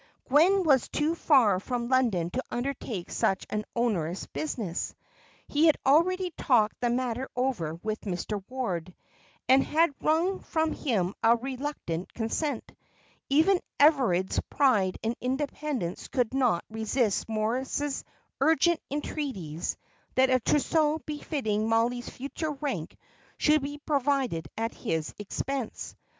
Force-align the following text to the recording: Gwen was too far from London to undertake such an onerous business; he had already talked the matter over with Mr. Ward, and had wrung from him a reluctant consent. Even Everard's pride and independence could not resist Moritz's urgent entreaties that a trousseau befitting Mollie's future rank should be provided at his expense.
Gwen 0.29 0.63
was 0.63 0.89
too 0.89 1.13
far 1.13 1.59
from 1.59 1.87
London 1.87 2.31
to 2.31 2.43
undertake 2.49 3.11
such 3.11 3.45
an 3.51 3.65
onerous 3.75 4.25
business; 4.25 4.95
he 5.47 5.67
had 5.67 5.77
already 5.85 6.31
talked 6.31 6.81
the 6.81 6.89
matter 6.89 7.29
over 7.35 7.75
with 7.83 8.01
Mr. 8.01 8.43
Ward, 8.49 8.95
and 9.47 9.63
had 9.63 9.93
wrung 10.01 10.39
from 10.39 10.73
him 10.73 11.13
a 11.21 11.35
reluctant 11.35 12.11
consent. 12.15 12.71
Even 13.29 13.61
Everard's 13.79 14.39
pride 14.49 14.97
and 15.03 15.15
independence 15.21 16.07
could 16.07 16.33
not 16.33 16.65
resist 16.67 17.29
Moritz's 17.29 18.03
urgent 18.39 18.79
entreaties 18.89 19.77
that 20.15 20.31
a 20.31 20.39
trousseau 20.39 20.97
befitting 21.05 21.69
Mollie's 21.69 22.09
future 22.09 22.53
rank 22.53 22.97
should 23.37 23.61
be 23.61 23.77
provided 23.77 24.47
at 24.57 24.73
his 24.73 25.13
expense. 25.19 25.95